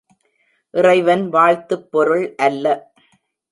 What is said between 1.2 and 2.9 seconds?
வாழ்த்துப் பொருள் அல்ல.